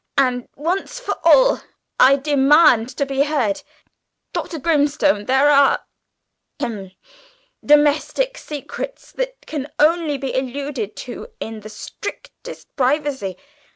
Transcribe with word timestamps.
And, 0.17 0.47
once 0.55 0.99
for 0.99 1.15
all, 1.23 1.61
I 1.99 2.15
demand 2.15 2.89
to 2.97 3.05
be 3.05 3.21
heard! 3.25 3.61
Dr. 4.33 4.57
Grimstone, 4.57 5.25
there 5.25 5.47
are, 5.51 5.85
ahem, 6.59 6.93
domestic 7.63 8.35
secrets 8.35 9.11
that 9.11 9.45
can 9.45 9.67
only 9.77 10.17
be 10.17 10.33
alluded 10.33 10.95
to 11.05 11.27
in 11.39 11.59
the 11.59 11.69
strictest 11.69 12.75
privacy. 12.75 13.37